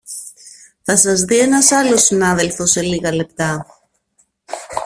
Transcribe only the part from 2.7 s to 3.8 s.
σε λίγα λεπτά